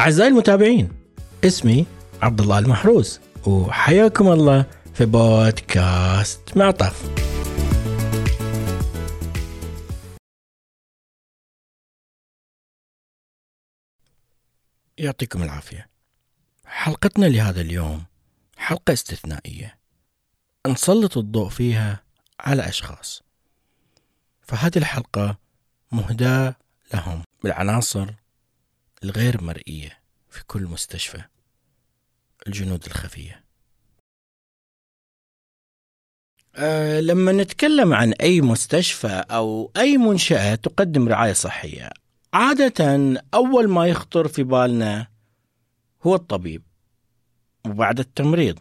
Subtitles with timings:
[0.00, 0.88] أعزائي المتابعين
[1.44, 1.86] اسمي
[2.22, 7.10] عبد الله المحروس وحياكم الله في بودكاست معطف
[14.98, 15.88] يعطيكم العافية.
[16.66, 18.04] حلقتنا لهذا اليوم
[18.56, 19.78] حلقة استثنائية.
[20.66, 22.02] نسلط الضوء فيها
[22.40, 23.22] على أشخاص.
[24.42, 25.38] فهذه الحلقة
[25.92, 26.56] مهداة
[26.94, 28.23] لهم بالعناصر
[29.04, 31.22] الغير مرئية في كل مستشفى
[32.46, 33.44] الجنود الخفية.
[36.56, 41.90] أه لما نتكلم عن أي مستشفى أو أي منشأة تقدم رعاية صحية
[42.34, 45.08] عادة أول ما يخطر في بالنا
[46.02, 46.62] هو الطبيب
[47.66, 48.58] وبعد التمريض.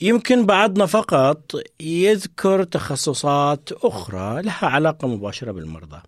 [0.00, 6.02] يمكن بعضنا فقط يذكر تخصصات أخرى لها علاقة مباشرة بالمرضى.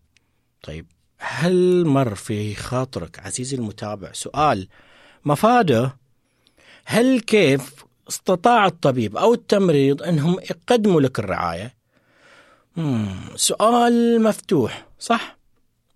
[0.62, 0.86] طيب
[1.19, 4.69] هل مر في خاطرك عزيزي المتابع سؤال
[5.25, 5.97] مفادة
[6.84, 11.75] هل كيف استطاع الطبيب أو التمريض أنهم يقدموا لك الرعاية.
[13.36, 15.38] سؤال مفتوح صح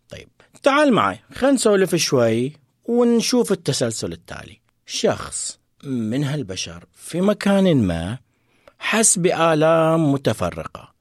[0.09, 0.29] طيب
[0.63, 2.53] تعال معي خلينا نسولف شوي
[2.85, 8.19] ونشوف التسلسل التالي شخص من هالبشر في مكان ما
[8.79, 10.93] حس بآلام متفرقة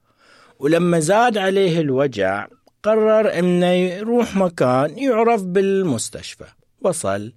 [0.59, 2.47] ولما زاد عليه الوجع
[2.84, 6.46] قرر إنه يروح مكان يعرف بالمستشفى.
[6.82, 7.34] وصل.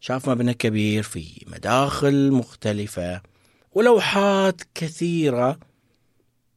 [0.00, 3.22] شاف مبنى كبير فيه مداخل مختلفة.
[3.72, 5.58] ولوحات كثيرة.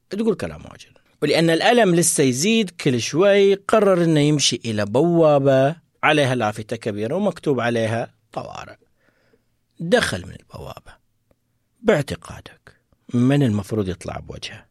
[0.09, 0.97] تقول كلام واجد.
[1.21, 5.75] ولأن الألم لسه يزيد كل شوي قرر أنه يمشي إلى بوابة.
[6.03, 8.75] عليها لافتة كبيرة ومكتوب عليها طوارئ.
[9.79, 10.95] دخل من البوابة.
[11.81, 12.75] باعتقادك
[13.13, 14.65] من المفروض يطلع بوجهه؟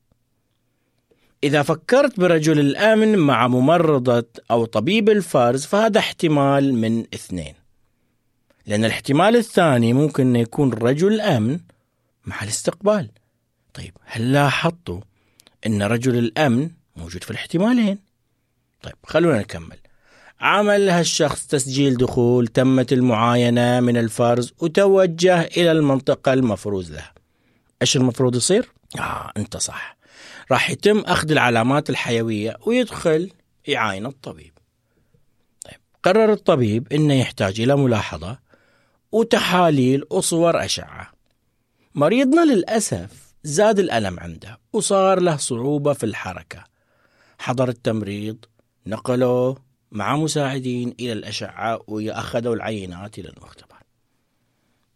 [1.45, 7.55] إذا فكرت برجل الأمن مع ممرضة أو طبيب الفرز فهذا احتمال من اثنين.
[8.67, 11.58] لأن الاحتمال الثاني ممكن أن يكون رجل أمن
[12.24, 13.11] مع الاستقبال.
[13.74, 15.01] طيب هل لاحظتوا
[15.67, 17.98] أن رجل الأمن موجود في الاحتمالين؟
[18.83, 19.77] طيب خلونا نكمل.
[20.41, 27.13] عمل هالشخص تسجيل دخول تمت المعاينة من الفرز وتوجه إلى المنطقة المفروض لها.
[27.83, 28.68] إيش المفروض يصير؟
[28.98, 29.97] آه أنت صح.
[30.50, 33.30] راح يتم أخذ العلامات الحيوية ويدخل
[33.66, 34.52] يعاين الطبيب.
[35.64, 38.38] طيب قرر الطبيب أنه يحتاج إلى ملاحظة
[39.12, 41.12] وتحاليل وصور أشعة.
[41.94, 46.64] مريضنا للأسف زاد الألم عنده وصار له صعوبة في الحركة.
[47.38, 48.36] حضر التمريض
[48.86, 49.56] نقله
[49.92, 53.76] مع مساعدين إلى الأشعة وأخذوا العينات إلى المختبر.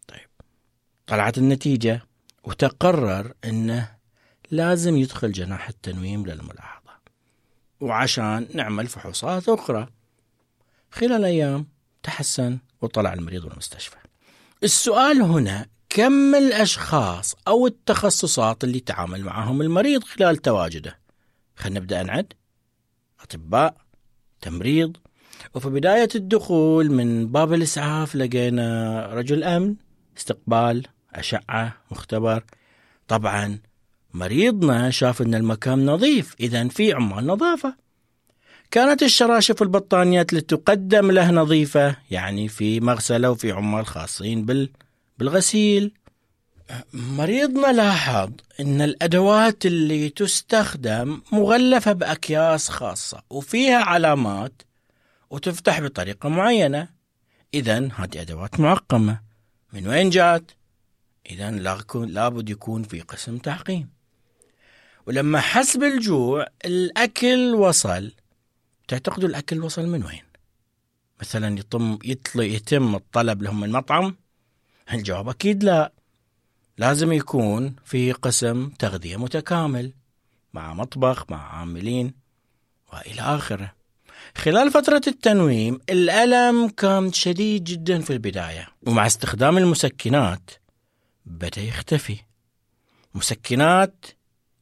[0.08, 0.28] طيب
[1.06, 2.02] طلعت النتيجة
[2.44, 3.97] وتقرر أنه
[4.50, 6.90] لازم يدخل جناح التنويم للملاحظة.
[7.80, 9.88] وعشان نعمل فحوصات أخرى.
[10.90, 11.66] خلال أيام
[12.02, 13.96] تحسن وطلع المريض من المستشفى
[14.62, 20.98] السؤال هنا كم الأشخاص أو التخصصات اللي تعامل معهم المريض خلال تواجده؟
[21.56, 22.32] خلينا نبدأ نعد.
[23.20, 23.76] أطباء
[24.40, 24.96] تمريض.
[25.54, 29.74] وفي بداية الدخول من باب الإسعاف لقينا رجل أمن
[30.18, 32.44] استقبال أشعة مختبر.
[33.08, 33.58] طبعا
[34.14, 37.76] مريضنا شاف أن المكان نظيف إذا في عمال نظافة.
[38.70, 44.70] كانت الشراشف والبطانيات اللي تقدم له نظيفة يعني في مغسلة وفي عمال خاصين بال...
[45.18, 45.92] بالغسيل.
[46.92, 48.30] مريضنا لاحظ
[48.60, 54.62] أن الأدوات اللي تستخدم مغلفة بأكياس خاصة وفيها علامات
[55.30, 56.88] وتفتح بطريقة معينة.
[57.54, 59.20] إذا هذه أدوات معقمة.
[59.72, 60.50] من وين جات؟
[61.30, 61.50] إذا
[61.94, 63.97] لابد يكون في قسم تعقيم
[65.08, 68.12] ولما حس بالجوع الأكل وصل
[68.88, 70.22] تعتقدوا الأكل وصل من وين؟
[71.20, 71.98] مثلا يتم
[72.36, 74.16] يتم الطلب لهم من مطعم؟
[74.92, 75.92] الجواب أكيد لا
[76.78, 79.92] لازم يكون في قسم تغذية متكامل
[80.54, 82.14] مع مطبخ مع عاملين
[82.92, 83.72] وإلى آخره
[84.36, 90.50] خلال فترة التنويم الألم كان شديد جدا في البداية ومع استخدام المسكنات
[91.26, 92.16] بدأ يختفي
[93.14, 94.17] مسكنات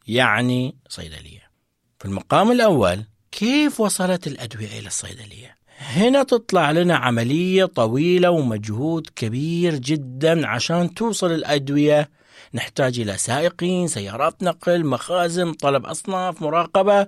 [0.07, 1.51] يعني صيدلية.
[1.99, 9.75] في المقام الأول كيف وصلت الأدوية إلى الصيدلية؟ هنا تطلع لنا عملية طويلة ومجهود كبير
[9.75, 12.11] جدا عشان توصل الأدوية.
[12.55, 17.07] نحتاج إلى سائقين سيارات نقل مخازن طلب أصناف مراقبة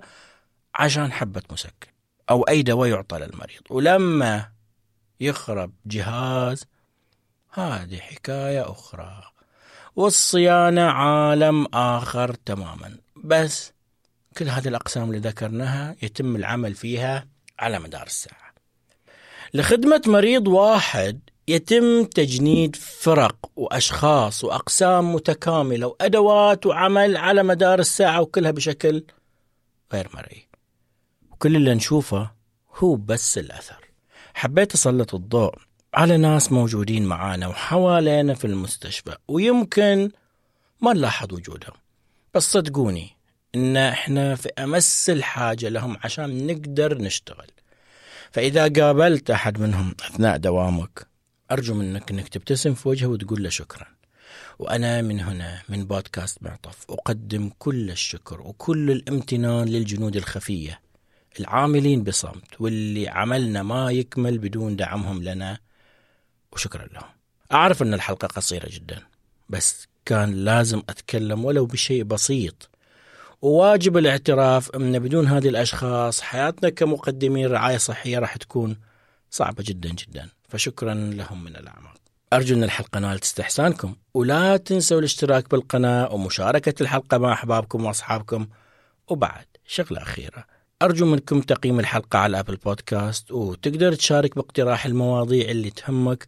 [0.75, 1.87] عشان حبة مسكن
[2.29, 3.61] أو أي دواء يعطى للمريض.
[3.69, 4.51] ولما
[5.19, 6.65] يخرب جهاز
[7.49, 9.23] هذه حكاية أخرى.
[9.99, 12.97] والصيانة عالم آخر تماما.
[13.23, 13.73] بس
[14.37, 17.27] كل هذه الأقسام اللي ذكرناها يتم العمل فيها
[17.59, 18.53] على مدار الساعة.
[19.53, 28.51] لخدمة مريض واحد يتم تجنيد فرق وأشخاص وأقسام متكاملة وأدوات وعمل على مدار الساعة وكلها
[28.51, 29.03] بشكل
[29.93, 30.47] غير مرئي.
[31.31, 32.31] وكل اللي نشوفه
[32.75, 33.85] هو بس الأثر.
[34.33, 35.68] حبيت أسلط الضوء.
[35.93, 40.11] على ناس موجودين معانا وحوالينا في المستشفى ويمكن
[40.81, 41.73] ما نلاحظ وجودهم.
[42.33, 43.09] بس صدقوني
[43.55, 47.47] إن إحنا في أمس الحاجة لهم عشان نقدر نشتغل.
[48.31, 51.07] فإذا قابلت أحد منهم أثناء دوامك
[51.51, 53.87] أرجو منك إنك تبتسم في وجهه وتقول له شكرا.
[54.59, 60.79] وأنا من هنا من بودكاست معطف أقدم كل الشكر وكل الامتنان للجنود الخفية
[61.39, 65.59] العاملين بصمت واللي عملنا ما يكمل بدون دعمهم لنا
[66.53, 67.09] وشكرا لهم.
[67.51, 69.01] أعرف إن الحلقة قصيرة جدا
[69.49, 72.69] بس كان لازم أتكلم ولو بشيء بسيط.
[73.41, 78.77] وواجب الاعتراف إن بدون هذه الأشخاص حياتنا كمقدمين رعاية صحية راح تكون
[79.31, 80.29] صعبة جدا جدا.
[80.49, 81.95] فشكرا لهم من الأعماق.
[82.33, 83.95] أرجو إن الحلقة نالت استحسانكم.
[84.13, 88.47] ولا تنسوا الاشتراك بالقناة ومشاركة الحلقة مع أحبابكم وأصحابكم.
[89.07, 90.45] وبعد شغلة أخيرة.
[90.81, 96.27] أرجو منكم تقييم الحلقة على أبل بودكاست وتقدر تشارك باقتراح المواضيع اللي تهمك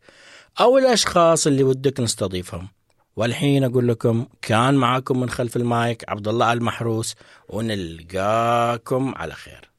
[0.59, 2.67] أو الأشخاص اللي ودك نستضيفهم.
[3.15, 7.15] والحين أقول لكم كان معاكم من خلف المايك عبد الله المحروس
[7.49, 9.70] ونلقاكم على خير